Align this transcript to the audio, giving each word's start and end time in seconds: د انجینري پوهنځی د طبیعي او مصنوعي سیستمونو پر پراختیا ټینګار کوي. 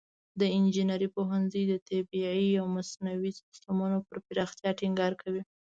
د 0.39 0.41
انجینري 0.57 1.07
پوهنځی 1.15 1.63
د 1.67 1.73
طبیعي 1.89 2.49
او 2.61 2.65
مصنوعي 2.75 3.31
سیستمونو 3.39 3.97
پر 4.07 4.17
پراختیا 4.27 4.71
ټینګار 4.79 5.13
کوي. 5.21 5.43